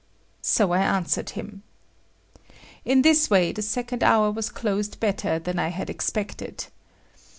So 0.41 0.71
I 0.73 0.79
answered 0.81 1.29
him. 1.37 1.61
In 2.83 3.03
this 3.03 3.29
way 3.29 3.51
the 3.51 3.61
second 3.61 4.03
hour 4.03 4.31
was 4.31 4.49
closed 4.49 4.99
better 4.99 5.37
than 5.37 5.59
I 5.59 5.67
had 5.67 5.91
expected. 5.91 6.65